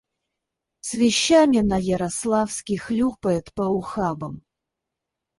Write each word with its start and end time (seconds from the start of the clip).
С 0.79 0.95
вещами 0.95 1.59
на 1.59 1.77
Ярославский 1.77 2.77
хлюпает 2.77 3.53
по 3.53 3.65
ухабам. 3.67 4.41